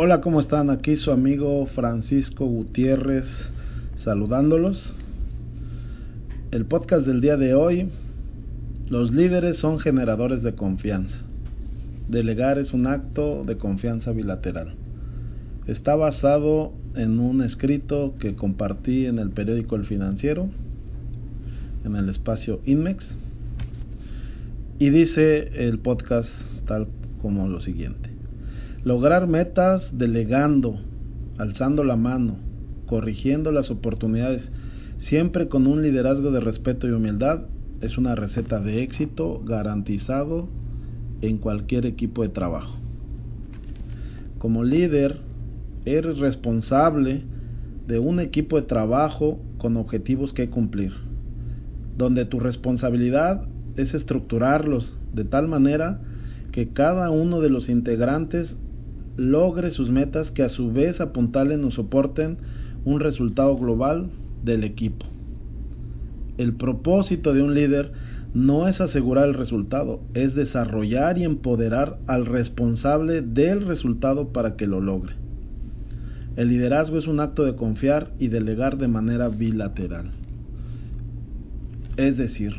Hola, 0.00 0.20
¿cómo 0.20 0.40
están? 0.40 0.70
Aquí 0.70 0.94
su 0.94 1.10
amigo 1.10 1.66
Francisco 1.66 2.46
Gutiérrez 2.46 3.24
saludándolos. 3.96 4.94
El 6.52 6.66
podcast 6.66 7.04
del 7.04 7.20
día 7.20 7.36
de 7.36 7.54
hoy, 7.54 7.88
los 8.88 9.10
líderes 9.10 9.56
son 9.56 9.80
generadores 9.80 10.44
de 10.44 10.54
confianza. 10.54 11.16
Delegar 12.06 12.60
es 12.60 12.72
un 12.74 12.86
acto 12.86 13.42
de 13.44 13.56
confianza 13.56 14.12
bilateral. 14.12 14.76
Está 15.66 15.96
basado 15.96 16.72
en 16.94 17.18
un 17.18 17.42
escrito 17.42 18.14
que 18.20 18.36
compartí 18.36 19.06
en 19.06 19.18
el 19.18 19.30
periódico 19.30 19.74
El 19.74 19.84
Financiero, 19.84 20.48
en 21.84 21.96
el 21.96 22.08
espacio 22.08 22.60
Inmex, 22.66 23.16
y 24.78 24.90
dice 24.90 25.66
el 25.66 25.80
podcast 25.80 26.30
tal 26.66 26.86
como 27.20 27.48
lo 27.48 27.60
siguiente. 27.60 28.07
Lograr 28.88 29.26
metas 29.26 29.86
delegando, 29.92 30.80
alzando 31.36 31.84
la 31.84 31.96
mano, 31.96 32.38
corrigiendo 32.86 33.52
las 33.52 33.70
oportunidades, 33.70 34.50
siempre 34.96 35.50
con 35.50 35.66
un 35.66 35.82
liderazgo 35.82 36.30
de 36.30 36.40
respeto 36.40 36.88
y 36.88 36.92
humildad, 36.92 37.42
es 37.82 37.98
una 37.98 38.14
receta 38.14 38.60
de 38.60 38.82
éxito 38.82 39.42
garantizado 39.44 40.48
en 41.20 41.36
cualquier 41.36 41.84
equipo 41.84 42.22
de 42.22 42.30
trabajo. 42.30 42.78
Como 44.38 44.64
líder, 44.64 45.20
eres 45.84 46.16
responsable 46.16 47.24
de 47.86 47.98
un 47.98 48.20
equipo 48.20 48.56
de 48.56 48.66
trabajo 48.66 49.38
con 49.58 49.76
objetivos 49.76 50.32
que 50.32 50.48
cumplir, 50.48 50.94
donde 51.98 52.24
tu 52.24 52.40
responsabilidad 52.40 53.50
es 53.76 53.92
estructurarlos 53.92 54.96
de 55.12 55.24
tal 55.24 55.46
manera 55.46 56.00
que 56.52 56.72
cada 56.72 57.10
uno 57.10 57.42
de 57.42 57.50
los 57.50 57.68
integrantes 57.68 58.56
logre 59.18 59.72
sus 59.72 59.90
metas 59.90 60.30
que 60.30 60.44
a 60.44 60.48
su 60.48 60.72
vez 60.72 61.00
apuntalen 61.00 61.64
o 61.64 61.72
soporten 61.72 62.38
un 62.84 63.00
resultado 63.00 63.56
global 63.56 64.10
del 64.44 64.62
equipo. 64.62 65.06
El 66.38 66.54
propósito 66.54 67.34
de 67.34 67.42
un 67.42 67.52
líder 67.52 67.90
no 68.32 68.68
es 68.68 68.80
asegurar 68.80 69.26
el 69.26 69.34
resultado, 69.34 70.00
es 70.14 70.36
desarrollar 70.36 71.18
y 71.18 71.24
empoderar 71.24 71.98
al 72.06 72.26
responsable 72.26 73.20
del 73.20 73.66
resultado 73.66 74.32
para 74.32 74.54
que 74.54 74.68
lo 74.68 74.80
logre. 74.80 75.14
El 76.36 76.48
liderazgo 76.48 76.96
es 76.96 77.08
un 77.08 77.18
acto 77.18 77.44
de 77.44 77.56
confiar 77.56 78.12
y 78.20 78.28
delegar 78.28 78.78
de 78.78 78.86
manera 78.86 79.28
bilateral. 79.28 80.12
Es 81.96 82.16
decir, 82.16 82.52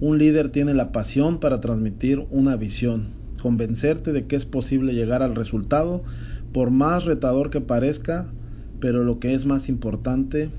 un 0.00 0.18
líder 0.18 0.50
tiene 0.50 0.74
la 0.74 0.92
pasión 0.92 1.40
para 1.40 1.62
transmitir 1.62 2.26
una 2.30 2.56
visión, 2.56 3.19
convencerte 3.40 4.12
de 4.12 4.26
que 4.26 4.36
es 4.36 4.46
posible 4.46 4.92
llegar 4.92 5.22
al 5.22 5.34
resultado, 5.34 6.04
por 6.52 6.70
más 6.70 7.04
retador 7.04 7.50
que 7.50 7.60
parezca, 7.60 8.28
pero 8.80 9.04
lo 9.04 9.18
que 9.18 9.34
es 9.34 9.46
más 9.46 9.68
importante, 9.68 10.50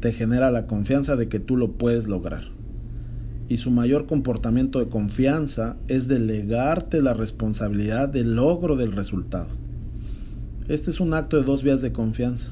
te 0.00 0.12
genera 0.12 0.50
la 0.50 0.66
confianza 0.66 1.16
de 1.16 1.28
que 1.28 1.38
tú 1.38 1.56
lo 1.56 1.72
puedes 1.72 2.08
lograr. 2.08 2.44
Y 3.48 3.58
su 3.58 3.70
mayor 3.70 4.06
comportamiento 4.06 4.78
de 4.78 4.88
confianza 4.88 5.76
es 5.86 6.08
delegarte 6.08 7.00
la 7.00 7.14
responsabilidad 7.14 8.08
del 8.08 8.34
logro 8.34 8.76
del 8.76 8.92
resultado. 8.92 9.48
Este 10.68 10.90
es 10.90 11.00
un 11.00 11.14
acto 11.14 11.36
de 11.36 11.44
dos 11.44 11.62
vías 11.62 11.82
de 11.82 11.92
confianza, 11.92 12.46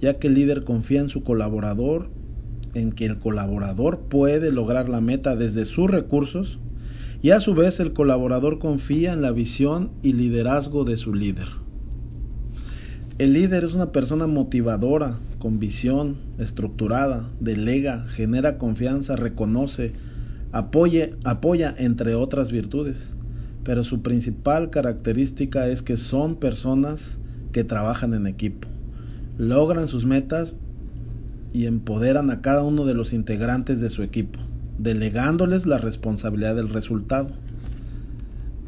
ya 0.00 0.18
que 0.18 0.28
el 0.28 0.34
líder 0.34 0.64
confía 0.64 1.00
en 1.00 1.08
su 1.08 1.24
colaborador, 1.24 2.10
en 2.74 2.92
que 2.92 3.06
el 3.06 3.18
colaborador 3.18 4.08
puede 4.08 4.52
lograr 4.52 4.88
la 4.88 5.00
meta 5.00 5.34
desde 5.34 5.64
sus 5.64 5.90
recursos, 5.90 6.58
y 7.20 7.30
a 7.30 7.40
su 7.40 7.54
vez 7.54 7.80
el 7.80 7.92
colaborador 7.92 8.58
confía 8.58 9.12
en 9.12 9.22
la 9.22 9.32
visión 9.32 9.90
y 10.02 10.12
liderazgo 10.12 10.84
de 10.84 10.96
su 10.96 11.14
líder. 11.14 11.48
El 13.18 13.32
líder 13.32 13.64
es 13.64 13.74
una 13.74 13.90
persona 13.90 14.28
motivadora, 14.28 15.18
con 15.40 15.58
visión, 15.58 16.18
estructurada, 16.38 17.30
delega, 17.40 18.06
genera 18.08 18.58
confianza, 18.58 19.16
reconoce, 19.16 19.92
apoye, 20.52 21.10
apoya, 21.24 21.74
entre 21.76 22.14
otras 22.14 22.52
virtudes. 22.52 22.98
Pero 23.64 23.82
su 23.82 24.02
principal 24.02 24.70
característica 24.70 25.66
es 25.66 25.82
que 25.82 25.96
son 25.96 26.36
personas 26.36 27.00
que 27.52 27.64
trabajan 27.64 28.14
en 28.14 28.28
equipo, 28.28 28.68
logran 29.36 29.88
sus 29.88 30.04
metas 30.04 30.54
y 31.52 31.66
empoderan 31.66 32.30
a 32.30 32.40
cada 32.40 32.62
uno 32.62 32.84
de 32.84 32.94
los 32.94 33.12
integrantes 33.12 33.80
de 33.80 33.90
su 33.90 34.04
equipo 34.04 34.38
delegándoles 34.78 35.66
la 35.66 35.78
responsabilidad 35.78 36.56
del 36.56 36.68
resultado. 36.68 37.30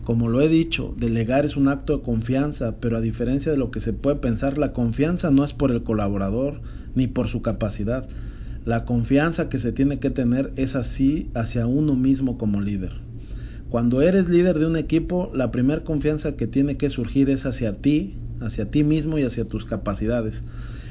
Como 0.05 0.29
lo 0.29 0.41
he 0.41 0.49
dicho, 0.49 0.95
delegar 0.97 1.45
es 1.45 1.57
un 1.57 1.69
acto 1.69 1.99
de 1.99 2.03
confianza, 2.03 2.77
pero 2.81 2.97
a 2.97 3.01
diferencia 3.01 3.53
de 3.53 3.59
lo 3.59 3.71
que 3.71 3.81
se 3.81 3.93
puede 3.93 4.17
pensar, 4.17 4.59
la 4.59 4.73
confianza 4.73 5.31
no 5.31 5.45
es 5.45 5.53
por 5.53 5.71
el 5.71 5.83
colaborador 5.83 6.61
ni 6.95 7.07
por 7.07 7.29
su 7.29 7.43
capacidad. 7.43 8.09
La 8.65 8.85
confianza 8.85 9.49
que 9.49 9.59
se 9.59 9.73
tiene 9.73 10.01
que 10.01 10.11
tener 10.11 10.53
es 10.57 10.75
así 10.75 11.31
hacia 11.35 11.67
uno 11.67 11.95
mismo 11.95 12.39
como 12.39 12.61
líder. 12.61 12.93
Cuando 13.71 14.03
eres 14.03 14.29
líder 14.29 14.59
de 14.59 14.67
un 14.67 14.77
equipo, 14.77 15.31
la 15.33 15.53
primera 15.53 15.85
confianza 15.85 16.33
que 16.33 16.49
tiene 16.49 16.77
que 16.77 16.91
surgir 16.91 17.31
es 17.31 17.47
hacia 17.47 17.77
ti, 17.77 18.17
hacia 18.41 18.71
ti 18.71 18.83
mismo 18.83 19.19
y 19.19 19.23
hacia 19.23 19.45
tus 19.45 19.65
capacidades, 19.65 20.43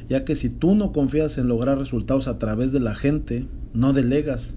ya 0.07 0.23
que 0.23 0.35
si 0.35 0.49
tú 0.49 0.75
no 0.75 0.93
confías 0.93 1.37
en 1.37 1.49
lograr 1.49 1.77
resultados 1.77 2.27
a 2.27 2.39
través 2.39 2.71
de 2.71 2.79
la 2.79 2.95
gente, 2.95 3.47
no 3.73 3.91
delegas, 3.91 4.53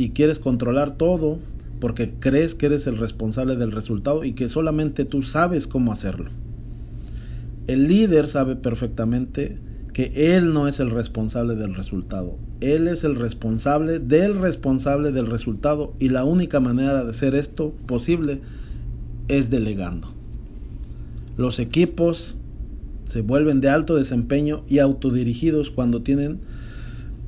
y 0.00 0.12
quieres 0.12 0.38
controlar 0.38 0.96
todo 0.96 1.40
porque 1.78 2.14
crees 2.18 2.54
que 2.54 2.64
eres 2.64 2.86
el 2.86 2.96
responsable 2.96 3.56
del 3.56 3.70
resultado 3.70 4.24
y 4.24 4.32
que 4.32 4.48
solamente 4.48 5.04
tú 5.04 5.22
sabes 5.22 5.66
cómo 5.66 5.92
hacerlo. 5.92 6.30
El 7.66 7.86
líder 7.86 8.26
sabe 8.26 8.56
perfectamente 8.56 9.58
que 9.92 10.10
él 10.14 10.54
no 10.54 10.68
es 10.68 10.80
el 10.80 10.90
responsable 10.90 11.54
del 11.54 11.74
resultado, 11.74 12.38
él 12.62 12.88
es 12.88 13.04
el 13.04 13.14
responsable 13.14 13.98
del 13.98 14.40
responsable 14.40 15.12
del 15.12 15.26
resultado 15.26 15.92
y 15.98 16.08
la 16.08 16.24
única 16.24 16.60
manera 16.60 17.04
de 17.04 17.10
hacer 17.10 17.34
esto 17.34 17.74
posible 17.84 18.40
es 19.28 19.50
delegando. 19.50 20.08
Los 21.36 21.58
equipos 21.58 22.38
se 23.10 23.20
vuelven 23.20 23.60
de 23.60 23.68
alto 23.68 23.96
desempeño 23.96 24.62
y 24.66 24.78
autodirigidos 24.78 25.68
cuando 25.68 26.00
tienen 26.00 26.40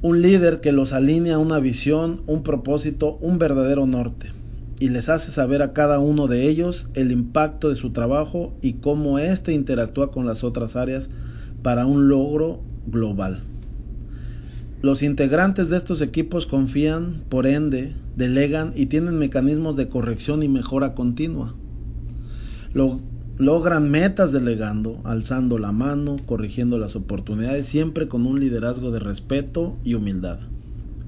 un 0.02 0.20
líder 0.20 0.60
que 0.60 0.72
los 0.72 0.92
alinea 0.92 1.36
a 1.36 1.38
una 1.38 1.60
visión, 1.60 2.22
un 2.26 2.42
propósito, 2.42 3.18
un 3.20 3.38
verdadero 3.38 3.86
norte, 3.86 4.30
y 4.80 4.88
les 4.88 5.08
hace 5.08 5.30
saber 5.30 5.62
a 5.62 5.72
cada 5.72 6.00
uno 6.00 6.26
de 6.26 6.48
ellos 6.48 6.88
el 6.94 7.12
impacto 7.12 7.68
de 7.68 7.76
su 7.76 7.92
trabajo 7.92 8.52
y 8.60 8.74
cómo 8.74 9.20
éste 9.20 9.52
interactúa 9.52 10.10
con 10.10 10.26
las 10.26 10.42
otras 10.42 10.74
áreas 10.74 11.08
para 11.62 11.86
un 11.86 12.08
logro 12.08 12.64
global. 12.84 13.44
Los 14.82 15.04
integrantes 15.04 15.70
de 15.70 15.76
estos 15.76 16.00
equipos 16.00 16.46
confían, 16.46 17.22
por 17.28 17.46
ende, 17.46 17.94
delegan 18.16 18.72
y 18.74 18.86
tienen 18.86 19.16
mecanismos 19.20 19.76
de 19.76 19.88
corrección 19.88 20.42
y 20.42 20.48
mejora 20.48 20.94
continua. 20.94 21.54
Logran 23.38 23.91
metas 23.91 24.32
delegando, 24.32 25.00
alzando 25.04 25.59
la 25.59 25.72
mano, 25.72 26.16
corrigiendo 26.26 26.78
las 26.78 26.97
oportunidades, 26.97 27.69
siempre 27.69 28.09
con 28.09 28.26
un 28.26 28.41
liderazgo 28.41 28.91
de 28.91 28.98
respeto 28.98 29.76
y 29.84 29.94
humildad. 29.94 30.38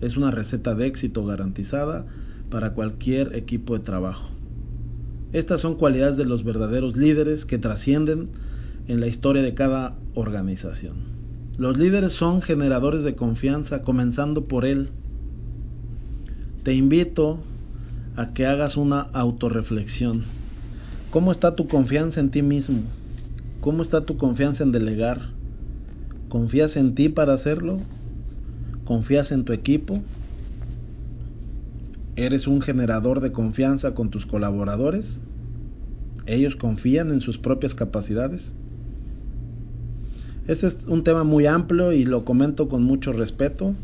Es 0.00 0.16
una 0.16 0.30
receta 0.30 0.74
de 0.74 0.86
éxito 0.86 1.24
garantizada 1.24 2.06
para 2.50 2.72
cualquier 2.72 3.36
equipo 3.36 3.76
de 3.76 3.84
trabajo. 3.84 4.30
Estas 5.32 5.60
son 5.60 5.74
cualidades 5.76 6.16
de 6.16 6.24
los 6.24 6.44
verdaderos 6.44 6.96
líderes 6.96 7.44
que 7.44 7.58
trascienden 7.58 8.30
en 8.86 9.00
la 9.00 9.06
historia 9.06 9.42
de 9.42 9.54
cada 9.54 9.94
organización. 10.14 10.96
Los 11.58 11.78
líderes 11.78 12.12
son 12.12 12.42
generadores 12.42 13.04
de 13.04 13.16
confianza, 13.16 13.82
comenzando 13.82 14.44
por 14.44 14.64
él. 14.64 14.88
Te 16.62 16.74
invito 16.74 17.38
a 18.16 18.32
que 18.32 18.46
hagas 18.46 18.76
una 18.76 19.00
autorreflexión 19.12 20.24
¿Cómo 21.14 21.30
está 21.30 21.54
tu 21.54 21.68
confianza 21.68 22.18
en 22.18 22.32
ti 22.32 22.42
mismo? 22.42 22.82
¿Cómo 23.60 23.84
está 23.84 24.00
tu 24.00 24.16
confianza 24.16 24.64
en 24.64 24.72
delegar? 24.72 25.28
¿Confías 26.28 26.76
en 26.76 26.96
ti 26.96 27.08
para 27.08 27.34
hacerlo? 27.34 27.78
¿Confías 28.84 29.30
en 29.30 29.44
tu 29.44 29.52
equipo? 29.52 30.02
¿Eres 32.16 32.48
un 32.48 32.62
generador 32.62 33.20
de 33.20 33.30
confianza 33.30 33.94
con 33.94 34.10
tus 34.10 34.26
colaboradores? 34.26 35.06
¿Ellos 36.26 36.56
confían 36.56 37.12
en 37.12 37.20
sus 37.20 37.38
propias 37.38 37.76
capacidades? 37.76 38.52
Este 40.48 40.66
es 40.66 40.76
un 40.88 41.04
tema 41.04 41.22
muy 41.22 41.46
amplio 41.46 41.92
y 41.92 42.04
lo 42.04 42.24
comento 42.24 42.68
con 42.68 42.82
mucho 42.82 43.12
respeto, 43.12 43.76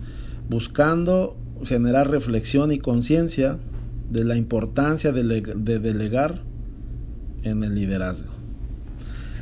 buscando 0.49 1.37
generar 1.62 2.11
reflexión 2.11 2.73
y 2.73 2.81
conciencia 2.81 3.56
de 4.11 4.25
la 4.25 4.35
importancia 4.35 5.12
de, 5.12 5.23
delegar 5.23 6.50
en 7.43 7.65
el 7.65 7.75
liderazgo. 7.75 8.31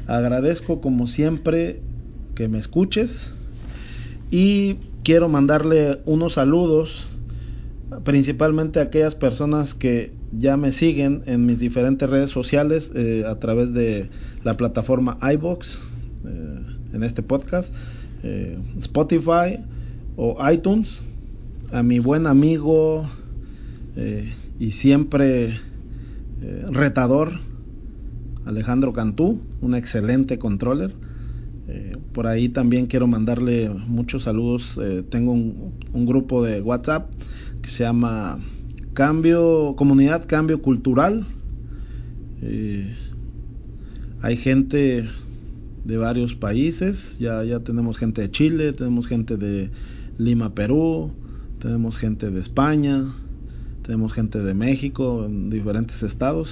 Agradezco 0.06 0.81
como 0.81 1.06
siempre 1.06 1.81
que 2.35 2.49
me 2.49 2.59
escuches 2.59 3.11
y 4.31 4.77
quiero 5.03 5.29
mandarle 5.29 6.00
unos 6.06 6.35
saludos 6.35 6.91
principalmente 8.05 8.81
a 8.81 8.85
aquellas 8.85 9.15
personas 9.15 9.75
que 9.75 10.12
ya 10.33 10.56
me 10.56 10.73
siguen 10.73 11.23
en 11.27 11.47
mis 11.47 11.59
diferentes 11.59 12.09
redes 12.09 12.31
sociales 12.31 12.91
eh, 12.95 13.25
a 13.27 13.37
través 13.37 13.73
de 13.73 14.11
la 14.44 14.55
plataforma 14.55 15.19
iBox, 15.33 15.79
eh, 16.25 16.61
en 16.93 17.03
este 17.03 17.23
podcast, 17.23 17.73
eh, 18.23 18.59
Spotify 18.83 19.59
o 20.17 20.37
iTunes. 20.51 20.89
A 21.71 21.83
mi 21.83 21.99
buen 21.99 22.27
amigo 22.27 23.11
y 24.59 24.71
siempre 24.71 25.61
retador 26.71 27.41
Alejandro 28.49 28.93
Cantú, 28.95 29.41
un 29.61 29.75
excelente 29.75 30.39
controller. 30.39 30.93
por 32.15 32.27
ahí 32.27 32.49
también 32.49 32.87
quiero 32.87 33.06
mandarle 33.06 33.69
muchos 33.69 34.23
saludos. 34.23 34.62
tengo 35.11 35.33
un, 35.33 35.75
un 35.93 36.06
grupo 36.06 36.43
de 36.43 36.62
WhatsApp 36.62 37.11
que 37.62 37.71
se 37.71 37.85
llama 37.85 38.39
Cambio, 38.95 39.75
comunidad 39.77 40.27
Cambio 40.27 40.62
Cultural. 40.62 41.27
Eh, 42.43 42.97
hay 44.23 44.37
gente 44.39 45.09
de 45.85 45.97
varios 45.97 46.35
países, 46.35 46.97
ya, 47.21 47.44
ya 47.44 47.61
tenemos 47.61 47.99
gente 47.99 48.23
de 48.23 48.31
Chile, 48.31 48.73
tenemos 48.73 49.06
gente 49.06 49.37
de 49.37 49.71
Lima, 50.19 50.55
Perú, 50.55 51.12
tenemos 51.61 51.97
gente 51.99 52.31
de 52.31 52.41
España, 52.41 53.15
tenemos 53.83 54.12
gente 54.12 54.39
de 54.43 54.55
México, 54.55 55.25
en 55.27 55.51
diferentes 55.51 56.03
estados. 56.03 56.49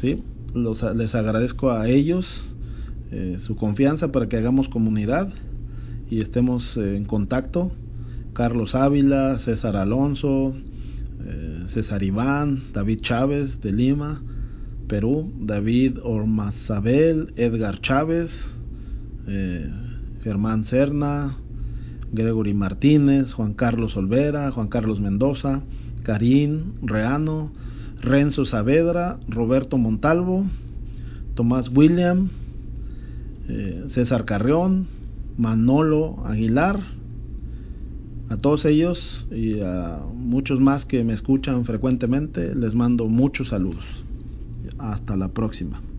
¿sí? 0.00 0.22
Los, 0.54 0.82
les 0.96 1.14
agradezco 1.14 1.70
a 1.70 1.88
ellos 1.88 2.26
eh, 3.12 3.38
su 3.46 3.56
confianza 3.56 4.12
para 4.12 4.28
que 4.28 4.36
hagamos 4.36 4.68
comunidad 4.68 5.32
y 6.10 6.20
estemos 6.20 6.76
eh, 6.76 6.96
en 6.96 7.04
contacto. 7.04 7.72
Carlos 8.32 8.74
Ávila, 8.74 9.38
César 9.40 9.76
Alonso, 9.76 10.54
eh, 11.24 11.64
César 11.74 12.02
Iván, 12.02 12.72
David 12.72 13.00
Chávez 13.02 13.60
de 13.60 13.72
Lima, 13.72 14.22
Perú, 14.88 15.32
David 15.40 15.98
Ormazabel, 16.02 17.32
Edgar 17.36 17.80
Chávez, 17.80 18.30
Germán 20.24 20.64
Cerna, 20.64 21.36
Gregory 22.12 22.54
Martínez, 22.54 23.32
Juan 23.32 23.54
Carlos 23.54 23.96
Olvera, 23.96 24.50
Juan 24.50 24.66
Carlos 24.66 25.00
Mendoza, 25.00 25.62
Karim 26.02 26.72
Reano, 26.82 27.52
Renzo 28.02 28.46
Saavedra, 28.46 29.18
Roberto 29.28 29.76
Montalvo, 29.78 30.46
Tomás 31.34 31.68
William, 31.68 32.30
eh, 33.48 33.86
César 33.90 34.24
Carrión, 34.24 34.88
Manolo 35.36 36.24
Aguilar, 36.26 36.80
a 38.30 38.36
todos 38.36 38.64
ellos 38.64 39.26
y 39.30 39.60
a 39.60 40.00
muchos 40.14 40.60
más 40.60 40.84
que 40.84 41.02
me 41.04 41.14
escuchan 41.14 41.64
frecuentemente, 41.64 42.54
les 42.54 42.74
mando 42.74 43.06
muchos 43.06 43.48
saludos. 43.48 43.84
Hasta 44.78 45.16
la 45.16 45.28
próxima. 45.28 45.89